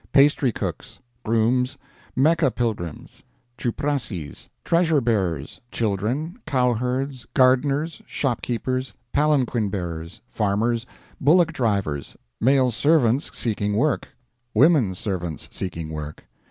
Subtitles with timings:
[0.11, 0.99] Pastry cooks.
[1.23, 1.77] Grooms.
[2.15, 3.21] Mecca pilgrims.
[3.55, 4.49] Chuprassies.
[4.65, 5.61] Treasure bearers.
[5.69, 6.39] Children.
[6.47, 7.27] Cowherds.
[7.35, 8.01] Gardeners.
[8.07, 8.95] Shopkeepers.
[9.13, 10.21] Palanquin bearers.
[10.31, 10.87] Farmers.
[11.19, 12.17] Bullock drivers.
[12.39, 14.07] Male servants seeking work.
[14.55, 16.25] Women servants seeking work.